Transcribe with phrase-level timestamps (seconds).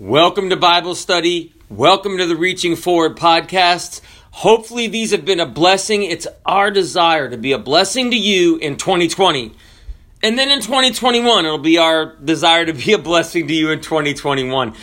[0.00, 1.54] Welcome to Bible study.
[1.68, 4.00] Welcome to the Reaching Forward podcast.
[4.32, 6.02] Hopefully, these have been a blessing.
[6.02, 9.52] It's our desire to be a blessing to you in 2020.
[10.20, 13.80] And then in 2021, it'll be our desire to be a blessing to you in
[13.80, 14.74] 2021.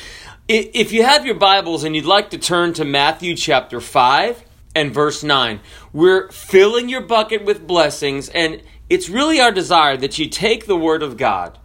[0.47, 4.93] If you have your Bibles and you'd like to turn to Matthew chapter 5 and
[4.93, 5.59] verse 9,
[5.91, 10.77] we're filling your bucket with blessings, and it's really our desire that you take the
[10.77, 11.59] Word of God.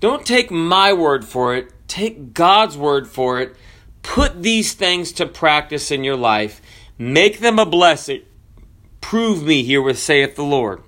[0.00, 3.56] Don't take my word for it Take God's word for it.
[4.02, 6.62] Put these things to practice in your life.
[6.96, 8.22] Make them a blessing.
[9.00, 10.84] Prove me here with saith the Lord.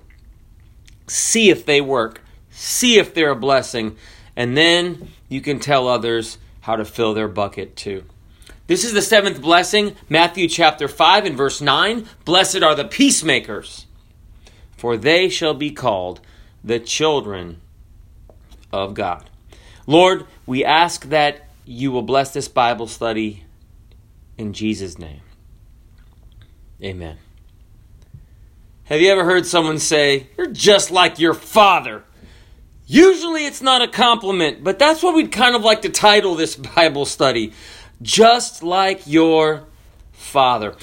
[1.07, 2.21] See if they work.
[2.51, 3.97] See if they're a blessing.
[4.37, 8.05] And then you can tell others how to fill their bucket too.
[8.67, 12.07] This is the seventh blessing, Matthew chapter 5 and verse 9.
[12.23, 13.87] Blessed are the peacemakers,
[14.77, 16.21] for they shall be called
[16.63, 17.59] the children
[18.71, 19.29] of God.
[19.85, 23.43] Lord, we ask that you will bless this Bible study
[24.37, 25.21] in Jesus' name.
[26.81, 27.17] Amen.
[28.85, 32.03] Have you ever heard someone say, You're just like your father?
[32.85, 36.55] Usually it's not a compliment, but that's what we'd kind of like to title this
[36.75, 37.53] Bible study.
[38.01, 39.65] Just like your
[40.11, 40.75] father.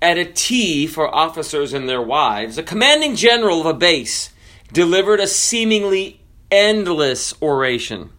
[0.00, 4.30] At a tea for officers and their wives, a commanding general of a base
[4.72, 6.19] delivered a seemingly
[6.50, 8.10] endless oration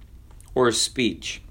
[0.56, 1.42] or speech.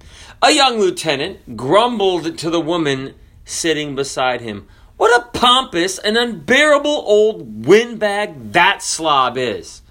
[0.41, 3.13] A young lieutenant grumbled to the woman
[3.45, 4.67] sitting beside him.
[4.97, 9.81] What a pompous and unbearable old windbag that slob is.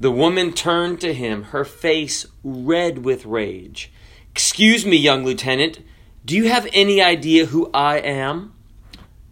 [0.00, 3.92] The woman turned to him, her face red with rage.
[4.30, 5.80] Excuse me, young lieutenant,
[6.24, 8.54] do you have any idea who I am?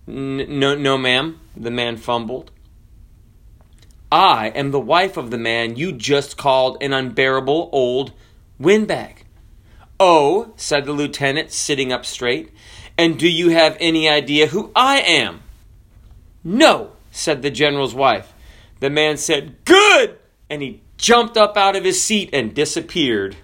[0.06, 2.50] N- no, no, ma'am, the man fumbled.
[4.12, 8.12] I am the wife of the man you just called an unbearable old
[8.58, 9.24] windbag.
[9.98, 12.52] Oh, said the lieutenant, sitting up straight,
[12.98, 15.42] and do you have any idea who I am?
[16.42, 18.32] No, said the general's wife.
[18.80, 20.18] The man said, Good!
[20.48, 23.36] And he jumped up out of his seat and disappeared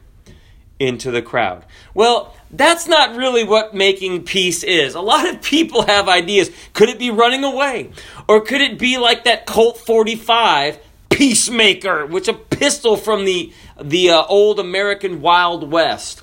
[0.79, 1.65] into the crowd.
[1.95, 4.95] Well, that's not really what making peace is.
[4.95, 6.51] A lot of people have ideas.
[6.75, 7.91] Could it be running away?
[8.29, 10.79] Or could it be like that Colt 45
[11.17, 13.51] Peacemaker, which a pistol from the
[13.81, 16.23] the uh, old American Wild West.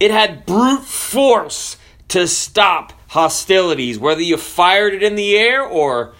[0.00, 1.76] It had brute force
[2.08, 6.14] to stop hostilities, whether you fired it in the air or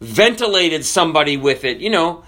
[0.00, 1.80] ventilated somebody with it.
[1.80, 2.24] You know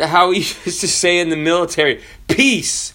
[0.00, 2.94] how we used to say in the military, peace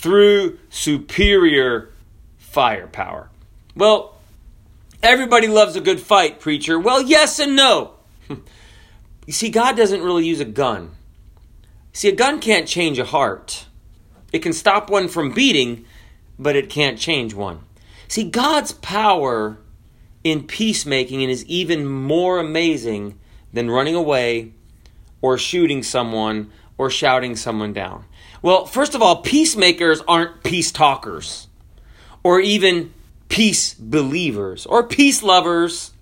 [0.00, 1.90] through superior
[2.38, 3.28] firepower.
[3.76, 4.18] Well,
[5.02, 6.80] everybody loves a good fight, preacher.
[6.80, 7.96] Well, yes and no.
[8.30, 10.92] you see, God doesn't really use a gun.
[11.92, 13.66] See, a gun can't change a heart.
[14.32, 15.84] It can stop one from beating,
[16.38, 17.60] but it can't change one.
[18.08, 19.58] See, God's power
[20.24, 23.18] in peacemaking is even more amazing
[23.52, 24.54] than running away
[25.20, 28.06] or shooting someone or shouting someone down.
[28.42, 31.48] Well, first of all, peacemakers aren't peace talkers
[32.22, 32.92] or even
[33.28, 35.92] peace believers or peace lovers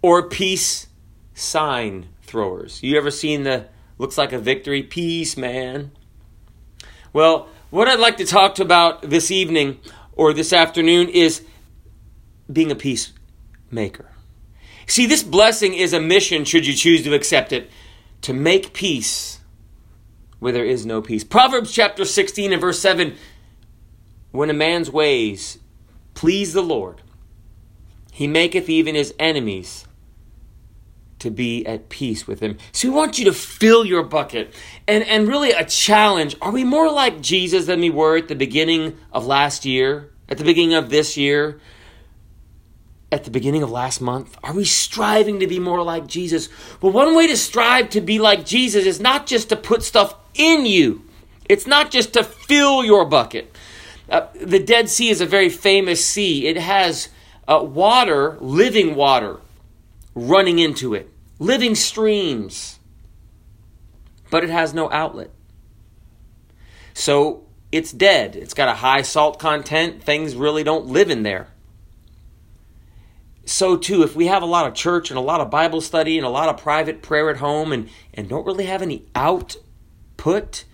[0.00, 0.86] or peace
[1.34, 2.82] sign throwers.
[2.82, 3.66] You ever seen the
[3.98, 5.90] looks like a victory peace, man?
[7.12, 9.80] Well, what I'd like to talk to about this evening
[10.12, 11.44] or this afternoon is
[12.50, 14.06] being a peacemaker.
[14.86, 17.70] See, this blessing is a mission, should you choose to accept it,
[18.22, 19.37] to make peace
[20.38, 21.24] where there is no peace.
[21.24, 23.14] Proverbs chapter 16 and verse 7
[24.30, 25.58] When a man's ways
[26.14, 27.02] please the Lord,
[28.12, 29.86] he maketh even his enemies
[31.20, 32.58] to be at peace with him.
[32.72, 34.54] So we want you to fill your bucket.
[34.86, 36.36] And, and really a challenge.
[36.40, 40.10] Are we more like Jesus than we were at the beginning of last year?
[40.28, 41.60] At the beginning of this year?
[43.10, 44.36] At the beginning of last month?
[44.42, 46.48] Are we striving to be more like Jesus?
[46.80, 50.14] Well, one way to strive to be like Jesus is not just to put stuff
[50.38, 51.02] in you.
[51.48, 53.54] It's not just to fill your bucket.
[54.08, 56.46] Uh, the Dead Sea is a very famous sea.
[56.46, 57.08] It has
[57.46, 59.40] uh, water, living water,
[60.14, 62.78] running into it, living streams,
[64.30, 65.30] but it has no outlet.
[66.94, 68.34] So it's dead.
[68.34, 70.02] It's got a high salt content.
[70.02, 71.48] Things really don't live in there.
[73.44, 76.18] So, too, if we have a lot of church and a lot of Bible study
[76.18, 79.56] and a lot of private prayer at home and, and don't really have any out
[80.18, 80.64] put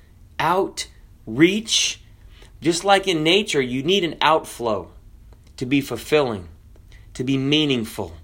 [0.41, 0.89] out
[1.25, 2.01] reach.
[2.61, 4.91] Just like in nature, you need an outflow
[5.57, 6.49] to be fulfilling,
[7.13, 8.17] to be meaningful.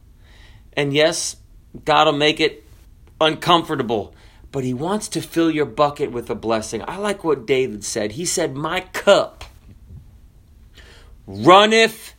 [0.73, 1.37] And yes,
[1.85, 2.65] God will make it
[3.21, 4.15] uncomfortable,
[4.51, 6.83] but He wants to fill your bucket with a blessing.
[6.89, 8.13] I like what David said.
[8.13, 9.45] He said, My cup
[11.27, 12.15] runneth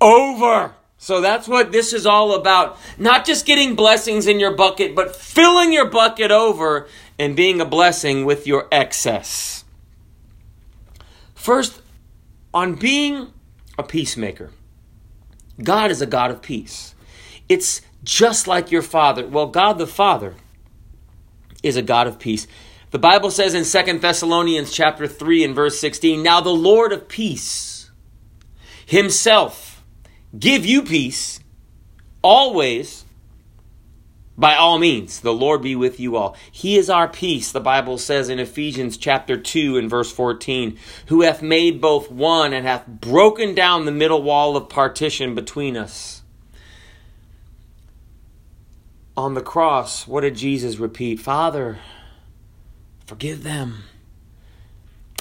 [0.00, 0.74] over.
[1.02, 2.76] So that's what this is all about.
[2.98, 6.88] Not just getting blessings in your bucket, but filling your bucket over
[7.18, 9.64] and being a blessing with your excess.
[11.34, 11.80] First,
[12.52, 13.32] on being
[13.78, 14.50] a peacemaker,
[15.62, 16.94] God is a God of peace.
[17.48, 19.26] It's just like your Father.
[19.26, 20.34] Well, God the Father
[21.62, 22.46] is a God of peace.
[22.90, 27.08] The Bible says in Second Thessalonians chapter 3 and verse 16, Now the Lord of
[27.08, 27.90] peace
[28.84, 29.69] himself
[30.38, 31.40] give you peace
[32.22, 33.04] always
[34.40, 36.34] by all means, the Lord be with you all.
[36.50, 40.78] He is our peace, the Bible says in Ephesians chapter 2 and verse 14,
[41.08, 45.76] who hath made both one and hath broken down the middle wall of partition between
[45.76, 46.22] us.
[49.14, 51.20] On the cross, what did Jesus repeat?
[51.20, 51.78] Father,
[53.04, 53.82] forgive them.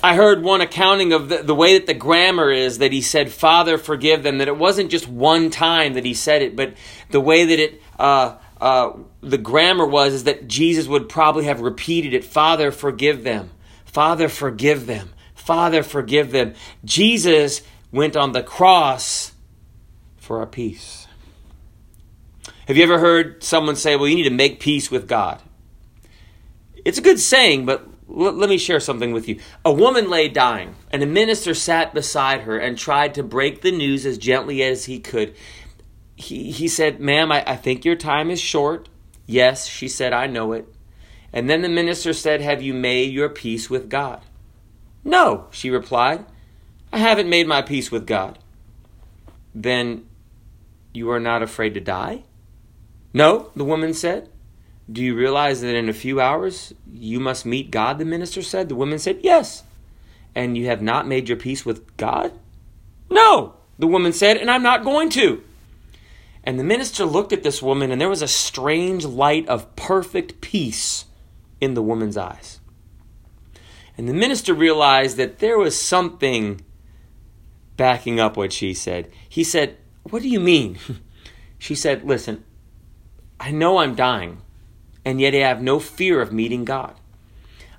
[0.02, 3.32] I heard one accounting of the, the way that the grammar is that he said,
[3.32, 6.74] Father, forgive them, that it wasn't just one time that he said it, but
[7.10, 11.60] the way that it, uh, uh, the grammar was is that Jesus would probably have
[11.60, 13.52] repeated it Father, forgive them.
[13.86, 15.10] Father, forgive them.
[15.34, 16.54] Father, forgive them.
[16.86, 17.62] Jesus
[17.92, 19.34] went on the cross
[20.18, 21.08] for our peace.
[22.68, 25.42] Have you ever heard someone say, Well, you need to make peace with God?
[26.86, 29.40] It's a good saying, but l- let me share something with you.
[29.64, 33.72] A woman lay dying, and a minister sat beside her and tried to break the
[33.72, 35.34] news as gently as he could
[36.20, 38.90] he, he said, Ma'am, I, I think your time is short.
[39.26, 40.68] Yes, she said, I know it.
[41.32, 44.22] And then the minister said, Have you made your peace with God?
[45.04, 46.26] No, she replied.
[46.92, 48.38] I haven't made my peace with God.
[49.56, 50.08] Then
[50.94, 52.24] you are not afraid to die?
[53.14, 54.30] No, the woman said.
[54.92, 58.00] Do you realize that in a few hours you must meet God?
[58.00, 58.70] The minister said.
[58.70, 59.64] The woman said, Yes.
[60.36, 62.32] And you have not made your peace with God?
[63.10, 65.44] No, the woman said, and I'm not going to.
[66.44, 70.42] And the minister looked at this woman, and there was a strange light of perfect
[70.42, 71.06] peace
[71.60, 72.60] in the woman's eyes.
[73.98, 76.62] And the minister realized that there was something
[77.76, 79.12] backing up what she said.
[79.28, 80.78] He said, What do you mean?
[81.58, 82.44] she said, Listen,
[83.40, 84.42] I know I'm dying,
[85.10, 86.94] and yet I have no fear of meeting God.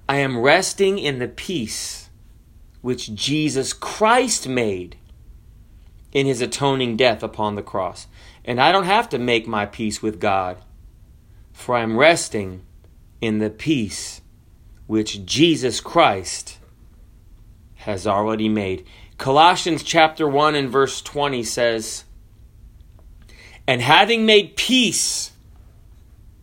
[0.09, 2.11] I am resting in the peace
[2.81, 4.97] which Jesus Christ made
[6.11, 8.09] in his atoning death upon the cross.
[8.45, 10.61] And I don't have to make my peace with God,
[11.53, 12.63] for I'm resting
[13.21, 14.23] in the peace
[14.89, 16.59] which Jesus Christ
[17.77, 18.85] has already made.
[19.19, 22.03] Colossians chapter 1 and verse 20 says,
[23.69, 25.31] And having made peace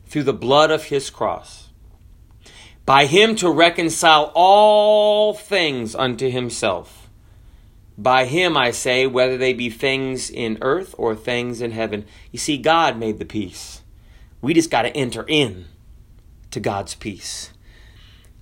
[0.08, 1.70] through the blood of his cross,
[2.86, 7.08] by him to reconcile all things unto himself
[7.98, 12.06] by him I say, whether they be things in earth or things in heaven.
[12.32, 13.82] You see, God made the peace.
[14.40, 15.66] We just got to enter in
[16.52, 17.52] to God's peace.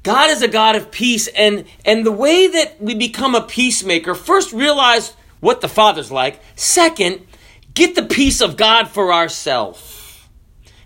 [0.04, 4.14] God is a God of peace, and, and the way that we become a peacemaker,
[4.14, 6.42] first realize what the Father's like.
[6.56, 7.26] Second,
[7.74, 9.95] get the peace of God for ourselves.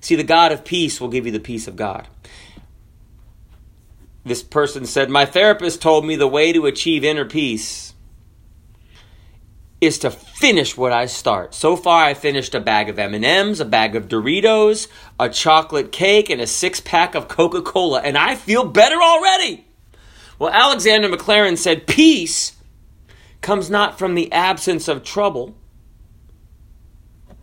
[0.02, 2.08] See, the God of peace will give you the peace of God.
[4.24, 7.94] This person said, My therapist told me the way to achieve inner peace
[9.82, 11.54] is to finish what I start.
[11.54, 14.88] So far I finished a bag of M&Ms, a bag of Doritos,
[15.20, 19.66] a chocolate cake and a six-pack of Coca-Cola and I feel better already.
[20.38, 22.58] Well, Alexander Maclaren said peace
[23.42, 25.56] comes not from the absence of trouble,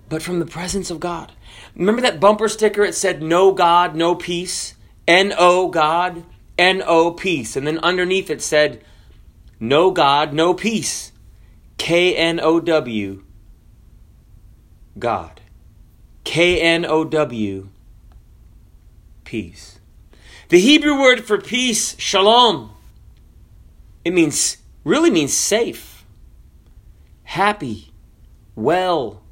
[0.08, 1.32] but from the presence of God.
[1.75, 4.75] Remember that bumper sticker it said no God, no peace?
[5.06, 6.25] N O God,
[6.58, 7.56] N O peace.
[7.56, 8.84] And then underneath it said
[9.60, 11.12] no God, no peace.
[11.78, 13.22] K N O W,
[14.98, 15.40] God.
[16.25, 17.68] K N O W,
[19.25, 19.78] peace.
[20.48, 22.72] The Hebrew word for peace, shalom,
[24.04, 26.04] it means, really means safe,
[27.25, 27.92] happy,
[28.54, 29.22] well,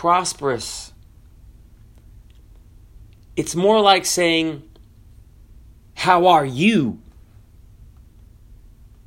[0.00, 0.94] prosperous.
[3.36, 4.62] It's more like saying,
[5.94, 7.02] How are you?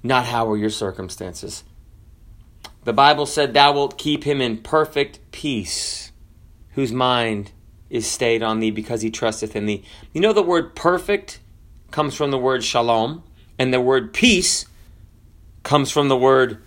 [0.04, 1.64] Not how are your circumstances.
[2.84, 6.12] The Bible said, Thou wilt keep him in perfect peace,
[6.74, 7.54] whose mind
[7.90, 9.84] is stayed on thee because he trusteth in thee.
[10.14, 11.40] You know, the word perfect
[11.90, 13.24] comes from the word shalom,
[13.58, 14.68] and the word peace
[15.64, 16.62] comes from the word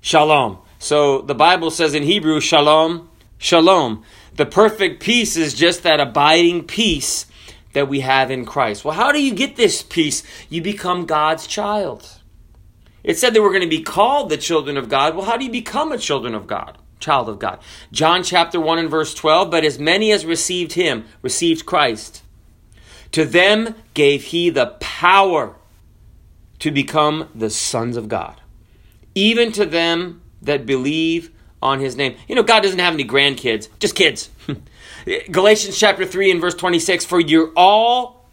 [0.00, 0.58] shalom.
[0.80, 3.08] So the Bible says in Hebrew, shalom,
[3.42, 4.04] shalom.
[4.36, 7.26] The perfect peace is just that abiding peace
[7.72, 8.84] that we have in Christ.
[8.84, 10.22] Well, how do you get this peace?
[10.48, 12.20] You become God's child.
[13.02, 15.16] It said they were going to be called the children of God.
[15.16, 16.78] Well, how do you become a children of God?
[17.00, 17.58] Child of God.
[17.90, 22.22] John chapter 1 and verse 12, but as many as received him, received Christ,
[23.10, 25.56] to them gave he the power
[26.60, 28.40] to become the sons of God.
[29.16, 32.16] Even to them that believe on his name.
[32.28, 34.28] You know, God doesn't have any grandkids, just kids.
[35.30, 38.28] Galatians chapter 3 and verse 26 For you're all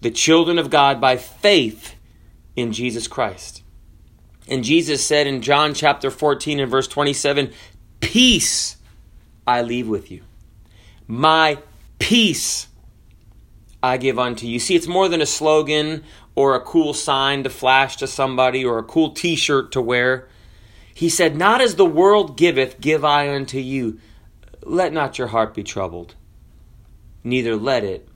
[0.00, 1.94] the children of God by faith
[2.56, 3.62] in Jesus Christ.
[4.48, 7.52] And Jesus said in John chapter 14 and verse 27
[8.00, 8.76] Peace
[9.46, 10.22] I leave with you.
[11.06, 11.58] My
[11.98, 12.66] peace
[13.82, 14.58] I give unto you.
[14.58, 18.78] See, it's more than a slogan or a cool sign to flash to somebody or
[18.78, 20.28] a cool t shirt to wear.
[20.94, 23.98] He said, Not as the world giveth, give I unto you.
[24.62, 26.14] Let not your heart be troubled,
[27.24, 28.08] neither let it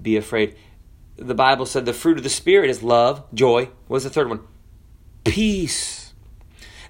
[0.00, 0.56] be afraid.
[1.16, 3.66] The Bible said the fruit of the Spirit is love, joy.
[3.86, 4.40] What was the third one?
[5.24, 6.12] Peace.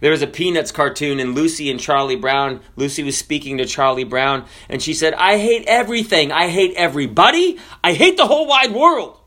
[0.00, 2.60] There was a Peanuts cartoon, and Lucy and Charlie Brown.
[2.74, 6.32] Lucy was speaking to Charlie Brown, and she said, I hate everything.
[6.32, 7.58] I hate everybody.
[7.84, 9.20] I hate the whole wide world.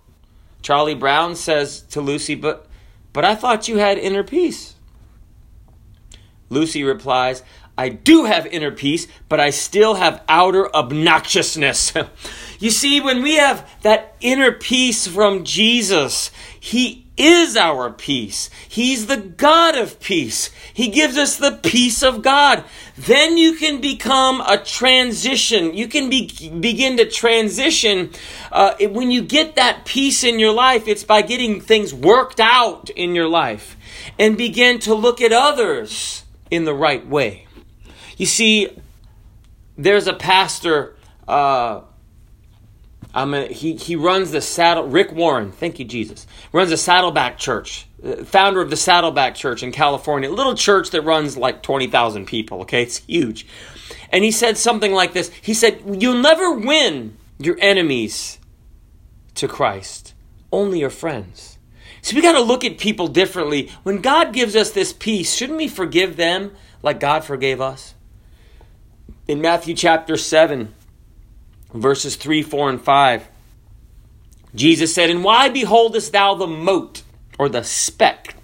[0.61, 2.67] Charlie Brown says to Lucy, But,
[3.13, 4.74] but I thought you had inner peace.
[6.49, 7.43] Lucy replies,
[7.77, 11.93] I do have inner peace, but I still have outer obnoxiousness.
[12.59, 18.49] you see, when we have that inner peace from Jesus, He is our peace.
[18.67, 20.49] He's the God of peace.
[20.73, 22.63] He gives us the peace of God.
[22.97, 25.73] Then you can become a transition.
[25.73, 26.27] You can be,
[26.59, 28.11] begin to transition.
[28.51, 32.89] Uh, when you get that peace in your life, it's by getting things worked out
[32.89, 33.77] in your life
[34.19, 37.47] and begin to look at others in the right way.
[38.17, 38.69] You see,
[39.77, 40.95] there's a pastor.
[41.27, 41.81] Uh,
[43.13, 44.87] I'm a, he he runs the saddle.
[44.87, 47.87] Rick Warren, thank you Jesus, runs a Saddleback Church.
[48.03, 52.25] Uh, founder of the Saddleback Church in California, little church that runs like twenty thousand
[52.25, 52.61] people.
[52.61, 53.47] Okay, it's huge.
[54.11, 55.31] And he said something like this.
[55.41, 58.39] He said, "You'll never win your enemies
[59.35, 60.13] to Christ.
[60.51, 61.54] Only your friends."
[62.05, 63.71] So we got to look at people differently.
[63.81, 66.51] When God gives us this peace, shouldn't we forgive them
[66.83, 67.95] like God forgave us?
[69.27, 70.71] In Matthew chapter 7,
[71.73, 73.27] verses 3, 4, and 5,
[74.53, 77.01] Jesus said, And why beholdest thou the mote
[77.39, 78.35] or the speck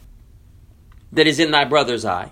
[1.12, 2.32] that is in thy brother's eye?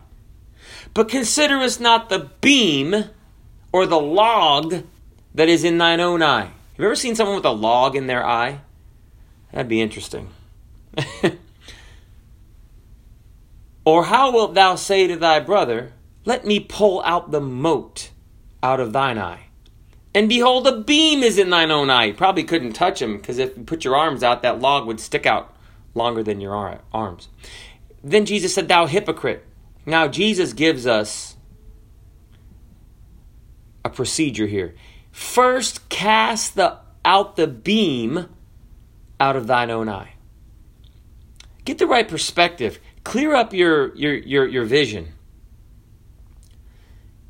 [0.96, 3.06] But considerest not the beam
[3.72, 4.84] or the log
[5.36, 6.46] that is in thine own eye.
[6.46, 8.62] Have you ever seen someone with a log in their eye?
[9.52, 10.30] That'd be interesting.
[13.86, 15.94] Or how wilt thou say to thy brother,
[16.26, 18.12] Let me pull out the mote
[18.62, 19.48] out of thine eye?
[20.14, 22.06] And behold, a beam is in thine own eye.
[22.06, 25.00] You probably couldn't touch him, because if you put your arms out, that log would
[25.00, 25.56] stick out
[25.94, 27.30] longer than your arms.
[28.04, 29.46] Then Jesus said, Thou hypocrite.
[29.86, 31.36] Now, Jesus gives us
[33.84, 34.76] a procedure here.
[35.12, 38.28] First, cast the, out the beam
[39.20, 40.14] out of thine own eye.
[41.70, 42.80] Get the right perspective.
[43.04, 45.10] Clear up your, your, your, your vision.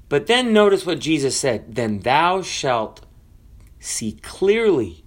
[0.07, 3.05] But then notice what Jesus said Then thou shalt
[3.81, 5.03] see clearly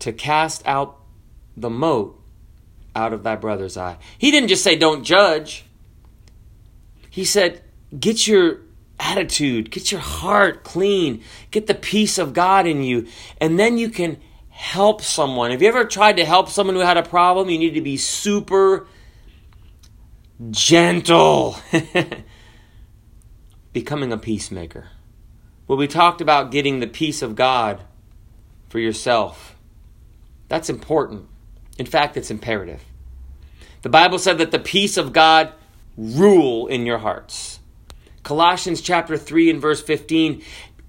[0.00, 0.98] to cast out
[1.56, 2.22] the mote
[2.94, 3.96] out of thy brother's eye.
[4.18, 5.64] He didn't just say, Don't judge.
[7.08, 7.62] He said,
[7.98, 8.58] Get your
[9.00, 13.06] attitude, get your heart clean, get the peace of God in you,
[13.40, 14.18] and then you can
[14.62, 15.50] help someone.
[15.50, 17.50] Have you ever tried to help someone who had a problem?
[17.50, 18.86] You need to be super
[20.52, 21.56] gentle.
[23.72, 24.86] Becoming a peacemaker.
[25.66, 27.82] Well, we talked about getting the peace of God
[28.68, 29.56] for yourself.
[30.46, 31.26] That's important.
[31.76, 32.84] In fact, it's imperative.
[33.82, 35.52] The Bible said that the peace of God
[35.96, 37.58] rule in your hearts.
[38.22, 40.40] Colossians chapter 3 and verse 15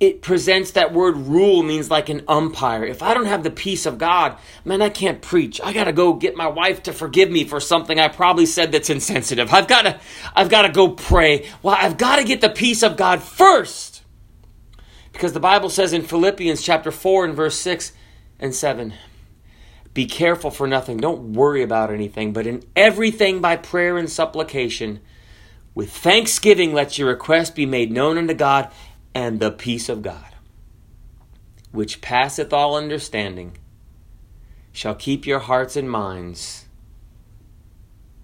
[0.04, 2.84] it presents that word rule means like an umpire.
[2.84, 5.62] If I don't have the peace of God, man, I can't preach.
[5.64, 8.74] I got to go get my wife to forgive me for something I probably said
[8.74, 9.54] that's insensitive.
[9.54, 10.00] I've got to
[10.36, 11.50] I've got to go pray.
[11.62, 14.04] Well, I've got to get the peace of God first.
[15.14, 17.94] Because the Bible says in Philippians chapter 4 and verse 6
[18.40, 18.94] and 7,
[19.94, 20.98] be careful for nothing.
[20.98, 25.00] Don't worry about anything, but in everything by prayer and supplication
[25.76, 28.72] with thanksgiving let your request be made known unto God
[29.16, 30.36] and the peace of God,
[31.72, 33.58] which passeth all understanding,
[34.72, 36.66] shall keep your hearts and minds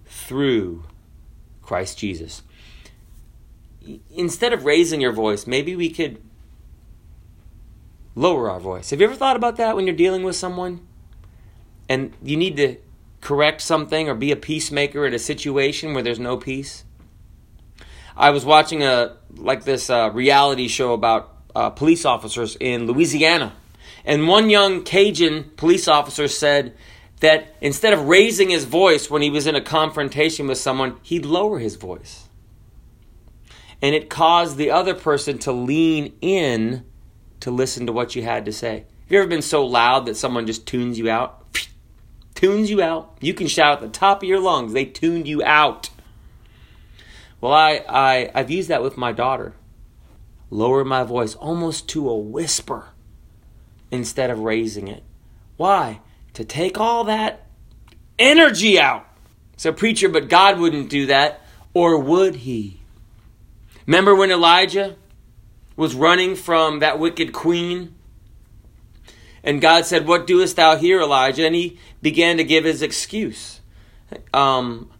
[0.04, 0.84] through
[1.62, 2.42] Christ Jesus.
[4.10, 6.20] Instead of raising your voice, maybe we could
[8.14, 8.90] lower our voice.
[8.90, 10.86] Have you ever thought about that when you're dealing with someone?
[11.88, 12.76] And you need to
[13.20, 16.84] correct something or be a peacemaker in a situation where there's no peace.
[18.16, 23.52] I was watching a like this uh, reality show about uh, police officers in Louisiana,
[24.04, 26.74] and one young Cajun police officer said
[27.20, 31.26] that instead of raising his voice when he was in a confrontation with someone, he'd
[31.26, 32.28] lower his voice.
[33.82, 36.84] And it caused the other person to lean in
[37.40, 38.80] to listen to what you had to say.
[38.80, 41.40] Have you ever been so loud that someone just tunes you out?
[42.40, 43.18] tunes you out.
[43.20, 44.72] You can shout at the top of your lungs.
[44.72, 45.90] They tuned you out.
[47.40, 49.54] Well, I, I, I've used that with my daughter.
[50.50, 52.88] Lower my voice almost to a whisper
[53.90, 55.02] instead of raising it.
[55.56, 56.00] Why?
[56.34, 57.46] To take all that
[58.18, 59.06] energy out.
[59.56, 61.42] So, preacher, but God wouldn't do that,
[61.74, 62.80] or would he?
[63.86, 64.96] Remember when Elijah
[65.76, 67.94] was running from that wicked queen?
[69.42, 71.46] And God said, What doest thou here, Elijah?
[71.46, 73.60] And he began to give his excuse.
[74.32, 74.90] Um,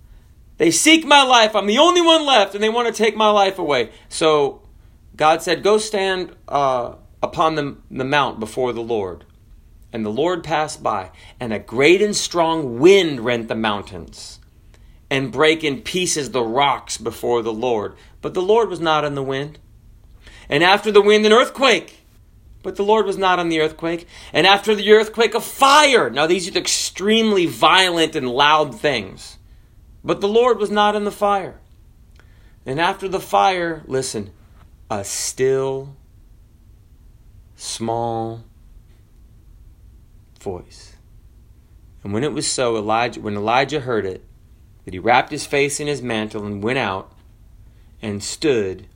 [0.60, 1.56] they seek my life.
[1.56, 3.88] I'm the only one left, and they want to take my life away.
[4.10, 4.60] So
[5.16, 9.24] God said, Go stand uh, upon the, the mount before the Lord.
[9.90, 14.38] And the Lord passed by, and a great and strong wind rent the mountains
[15.08, 17.94] and break in pieces the rocks before the Lord.
[18.20, 19.58] But the Lord was not in the wind.
[20.46, 22.00] And after the wind, an earthquake
[22.62, 24.06] but the Lord was not on the earthquake.
[24.34, 26.10] And after the earthquake, a fire.
[26.10, 29.38] Now, these are extremely violent and loud things.
[30.02, 31.60] But the Lord was not in the fire.
[32.64, 34.30] And after the fire, listen,
[34.90, 35.96] a still,
[37.56, 38.44] small
[40.40, 40.96] voice.
[42.02, 44.24] And when it was so, Elijah, when Elijah heard it,
[44.84, 47.12] that he wrapped his face in his mantle and went out
[48.00, 48.86] and stood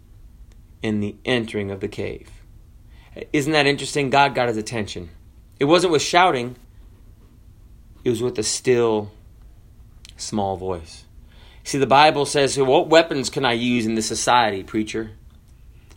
[0.83, 2.31] in the entering of the cave.
[3.33, 4.11] Isn't that interesting?
[4.11, 5.11] God got his attention.
[5.61, 6.57] It wasn't with shouting,
[8.03, 9.13] it was with a still,
[10.25, 11.05] small voice.
[11.65, 15.13] See, the Bible says, What weapons can I use in this society, preacher?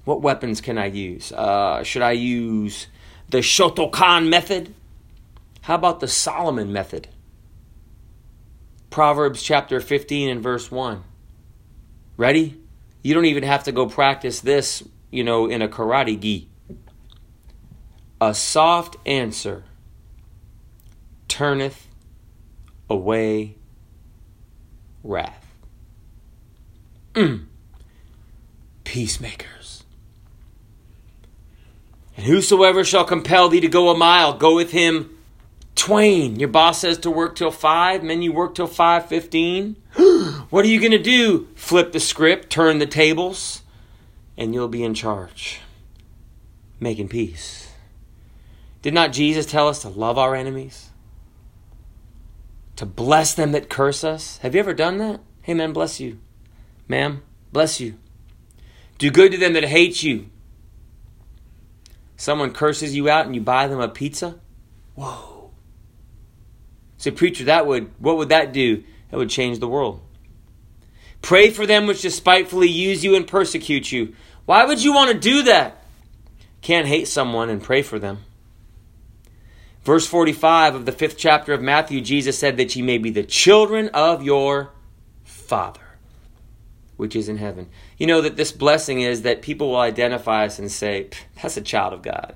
[0.06, 1.34] What weapons can I use?
[1.34, 2.88] Uh, should I use
[3.30, 4.74] the Shotokan method?
[5.62, 7.10] How about the Solomon method?
[8.90, 11.04] Proverbs chapter 15 and verse 1.
[12.16, 12.62] Ready?
[13.04, 16.50] You don't even have to go practice this, you know, in a karate gi.
[18.22, 19.66] A soft answer
[21.28, 21.88] turneth
[22.90, 23.58] away
[25.08, 25.46] wrath.
[27.14, 27.46] Mm.
[28.84, 29.84] Peacemakers.
[32.16, 35.18] And whosoever shall compel thee to go a mile, go with him
[35.76, 36.40] twain.
[36.40, 39.78] Your boss says to work till five, men you work till five fifteen.
[40.50, 41.48] what are you gonna do?
[41.56, 43.62] Flip the script, turn the tables,
[44.36, 45.62] and you'll be in charge.
[46.80, 47.70] Making peace.
[48.82, 50.90] Did not Jesus tell us to love our enemies?
[52.78, 54.38] To bless them that curse us?
[54.38, 55.20] Have you ever done that?
[55.42, 56.20] Hey, man, bless you.
[56.88, 57.96] Ma'am, bless you.
[59.00, 60.28] Do good to them that hate you.
[62.16, 64.40] Someone curses you out and you buy them a pizza?
[64.96, 65.52] Whoa.
[66.98, 68.84] Say, preacher, that would, what would that do?
[69.10, 70.02] That would change the world.
[71.22, 74.14] Pray for them which despitefully use you and persecute you.
[74.46, 75.84] Why would you want to do that?
[76.62, 78.20] Can't hate someone and pray for them.
[79.88, 83.24] Verse 45 of the fifth chapter of Matthew, Jesus said that ye may be the
[83.24, 84.74] children of your
[85.24, 85.80] Father,
[86.98, 87.70] which is in heaven.
[87.98, 91.08] You know that this blessing is that people will identify us and say,
[91.42, 92.36] that's a child of God.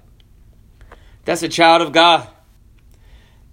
[1.25, 2.29] That's a child of God.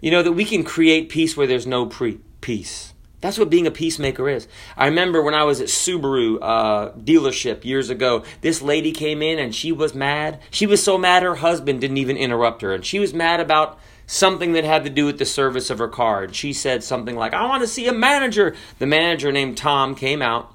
[0.01, 2.95] You know that we can create peace where there's no pre- peace.
[3.20, 4.46] That's what being a peacemaker is.
[4.76, 9.40] I remember when I was at Subaru uh, dealership years ago, this lady came in
[9.40, 10.40] and she was mad.
[10.50, 12.72] She was so mad her husband didn't even interrupt her.
[12.72, 15.88] And she was mad about something that had to do with the service of her
[15.88, 16.22] car.
[16.22, 18.54] And she said something like, I want to see a manager.
[18.78, 20.54] The manager named Tom came out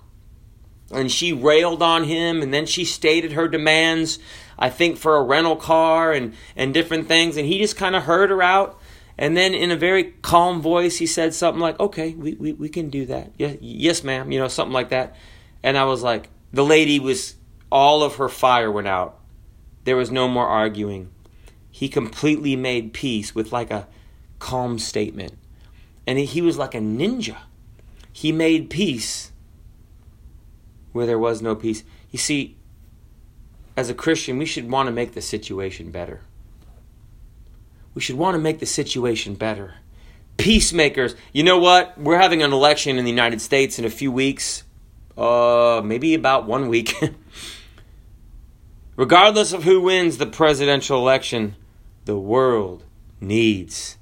[0.90, 4.20] and she railed on him and then she stated her demands,
[4.58, 7.36] I think, for a rental car and, and different things.
[7.36, 8.80] And he just kind of heard her out
[9.18, 12.70] and then in a very calm voice, he said something like, okay, we, we, we
[12.70, 13.32] can do that.
[13.38, 14.32] Yes, yes, ma'am.
[14.32, 15.16] You know, something like that.
[15.62, 17.36] And I was like, the lady was,
[17.72, 19.20] all of her fire went out.
[19.84, 21.12] There was no more arguing.
[21.70, 23.88] He completely made peace with like a
[24.40, 25.34] calm statement.
[26.08, 27.38] And he was like a ninja.
[28.12, 29.32] He made peace
[30.92, 31.84] where there was no peace.
[32.12, 32.58] You see,
[33.78, 36.22] as a Christian, we should want to make the situation better
[37.94, 39.76] we should want to make the situation better.
[40.38, 41.16] Peacemakers.
[41.32, 41.98] You know what?
[41.98, 44.64] We're having an election in the United States in a few weeks.
[45.18, 46.96] Uh, maybe about one week.
[48.96, 51.56] Regardless of who wins the presidential election,
[52.06, 52.84] the world
[53.22, 53.98] needs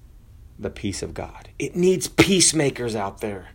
[0.58, 1.50] the peace of God.
[1.60, 3.50] It needs peacemakers out there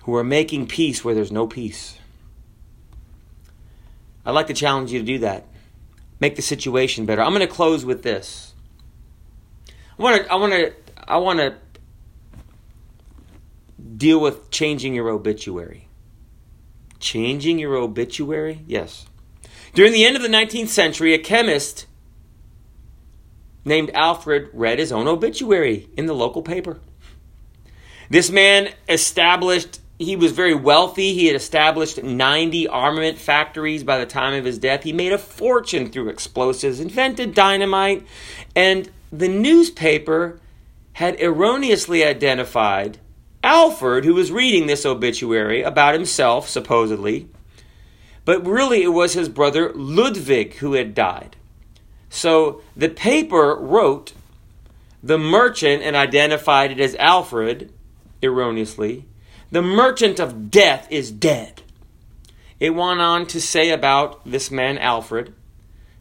[0.00, 1.98] who are making peace where there's no peace.
[4.24, 5.46] I'd like to challenge you to do that.
[6.20, 7.22] Make the situation better.
[7.22, 8.53] I'm going to close with this.
[9.98, 10.72] I want to I want to
[11.06, 11.56] I want to
[13.96, 15.88] deal with changing your obituary.
[16.98, 18.62] Changing your obituary?
[18.66, 19.06] Yes.
[19.74, 21.86] During the end of the 19th century, a chemist
[23.64, 26.80] named Alfred read his own obituary in the local paper.
[28.10, 31.14] This man established, he was very wealthy.
[31.14, 34.82] He had established 90 armament factories by the time of his death.
[34.82, 38.06] He made a fortune through explosives, invented dynamite,
[38.54, 40.40] and the newspaper
[40.94, 42.98] had erroneously identified
[43.42, 47.28] Alfred, who was reading this obituary about himself, supposedly,
[48.24, 51.36] but really it was his brother Ludwig who had died.
[52.08, 54.14] So the paper wrote
[55.02, 57.72] the merchant and identified it as Alfred,
[58.22, 59.04] erroneously.
[59.50, 61.62] The merchant of death is dead.
[62.58, 65.34] It went on to say about this man, Alfred,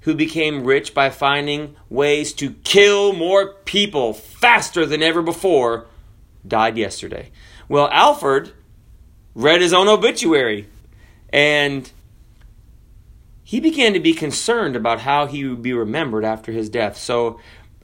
[0.03, 5.87] who became rich by finding ways to kill more people faster than ever before,
[6.47, 7.31] died yesterday.
[7.69, 8.51] Well, Alfred
[9.33, 10.67] read his own obituary
[11.31, 11.91] and
[13.43, 16.97] he began to be concerned about how he would be remembered after his death.
[16.97, 17.39] So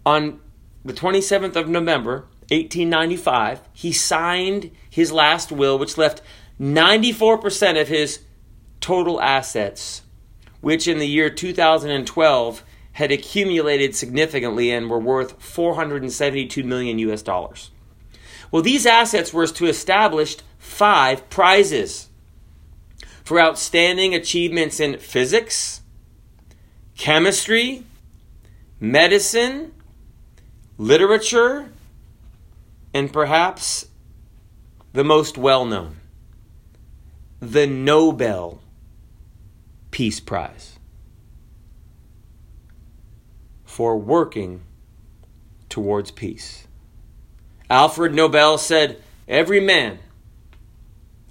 [0.05, 0.39] on
[0.83, 6.21] the 27th of November, 1895, he signed his last will, which left
[6.59, 8.19] 94% of his
[8.81, 10.01] total assets,
[10.61, 17.71] which in the year 2012 had accumulated significantly and were worth 472 million US dollars.
[18.51, 22.09] Well, these assets were to establish five prizes
[23.23, 25.81] for outstanding achievements in physics,
[26.97, 27.83] chemistry,
[28.79, 29.71] medicine,
[30.77, 31.69] literature,
[32.93, 33.87] and perhaps
[34.93, 35.97] the most well known,
[37.39, 38.59] the Nobel
[39.91, 40.79] Peace Prize
[43.65, 44.61] for working
[45.69, 46.67] towards peace.
[47.69, 49.99] Alfred Nobel said, Every man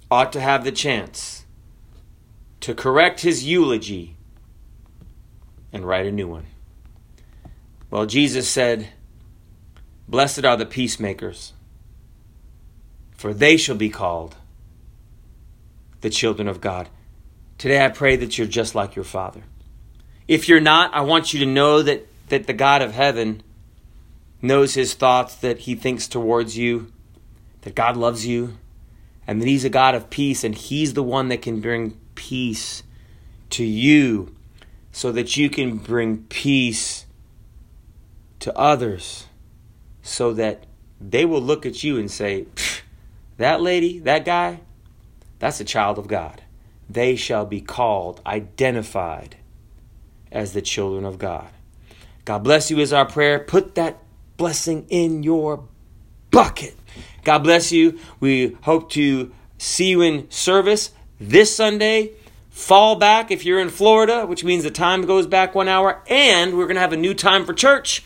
[0.09, 1.45] ought to have the chance
[2.61, 4.15] to correct his eulogy
[5.71, 6.47] and write a new one.
[7.91, 8.87] Well, Jesus said,
[10.07, 11.53] Blessed are the peacemakers,
[13.11, 14.37] for they shall be called
[16.01, 16.89] the children of God.
[17.59, 19.43] Today I pray that you're just like your Father.
[20.29, 23.43] If you're not, I want you to know that, that the God of heaven
[24.41, 26.93] knows his thoughts, that he thinks towards you,
[27.63, 28.57] that God loves you,
[29.27, 32.81] and that he's a God of peace, and he's the one that can bring peace
[33.49, 34.33] to you
[34.93, 37.07] so that you can bring peace
[38.39, 39.25] to others
[40.01, 40.63] so that
[41.01, 42.45] they will look at you and say,
[43.35, 44.61] That lady, that guy,
[45.39, 46.41] that's a child of God.
[46.89, 49.35] They shall be called, identified
[50.31, 51.49] as the children of God.
[52.25, 53.39] God bless you is our prayer.
[53.39, 53.99] Put that
[54.37, 55.67] blessing in your
[56.31, 56.75] bucket.
[57.23, 57.99] God bless you.
[58.19, 62.11] We hope to see you in service this Sunday.
[62.49, 66.03] Fall back if you're in Florida, which means the time goes back one hour.
[66.07, 68.03] And we're going to have a new time for church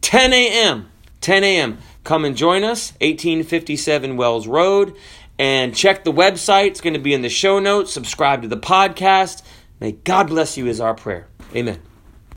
[0.00, 0.90] 10 a.m.
[1.20, 1.78] 10 a.m.
[2.04, 4.94] Come and join us, 1857 Wells Road.
[5.38, 6.68] And check the website.
[6.68, 7.92] It's going to be in the show notes.
[7.92, 9.42] Subscribe to the podcast.
[9.80, 11.26] May God bless you, is our prayer.
[11.54, 11.80] Amen.